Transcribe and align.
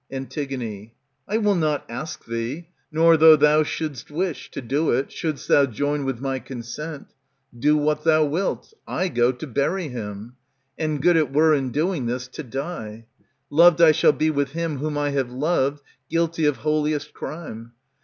Afitig, 0.11 0.93
I 1.27 1.37
will 1.37 1.53
not 1.53 1.85
ask 1.87 2.25
thee, 2.25 2.69
nor 2.91 3.17
though 3.17 3.35
thou 3.35 3.61
should'st 3.61 4.09
wish 4.09 4.49
To 4.49 4.59
do 4.59 4.89
it, 4.89 5.11
should'st 5.11 5.47
thou 5.47 5.67
join 5.67 6.05
with 6.05 6.19
my 6.19 6.39
consent. 6.39 7.09
'^ 7.57 7.59
Do 7.59 7.77
what 7.77 8.03
thou 8.03 8.25
wilt, 8.25 8.73
I 8.87 9.09
go 9.09 9.31
to 9.31 9.45
bury 9.45 9.89
him; 9.89 10.37
And 10.75 11.03
good 11.03 11.17
it 11.17 11.31
were, 11.31 11.53
in 11.53 11.71
doing 11.71 12.07
this, 12.07 12.27
to 12.29 12.41
die. 12.41 13.05
Loved 13.51 13.79
I 13.79 13.91
shall 13.91 14.11
be 14.11 14.31
with 14.31 14.53
him 14.53 14.79
whom 14.79 14.97
I 14.97 15.11
have 15.11 15.31
loved, 15.31 15.83
Guilty 16.09 16.45
of 16.45 16.57
holiest 16.57 17.13
crime. 17.13 17.73